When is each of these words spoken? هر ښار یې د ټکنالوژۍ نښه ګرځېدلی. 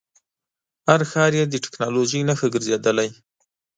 هر 0.89 1.01
ښار 1.11 1.31
یې 1.39 1.45
د 1.47 1.55
ټکنالوژۍ 1.63 2.21
نښه 2.29 2.47
ګرځېدلی. 2.53 3.09